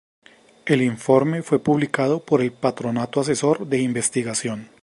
El 0.65 0.81
informe 0.81 1.43
fue 1.43 1.59
publicado 1.59 2.21
por 2.25 2.41
el 2.41 2.51
Patronato 2.51 3.19
Asesor 3.21 3.67
de 3.67 3.81
Investigación. 3.83 4.67